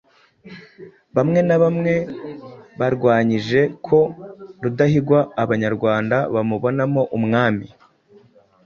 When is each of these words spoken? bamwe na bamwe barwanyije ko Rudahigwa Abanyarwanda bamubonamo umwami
bamwe 1.15 1.39
na 1.47 1.57
bamwe 1.63 1.93
barwanyije 2.79 3.61
ko 3.85 3.99
Rudahigwa 4.61 5.19
Abanyarwanda 5.43 6.17
bamubonamo 6.33 7.01
umwami 7.17 7.67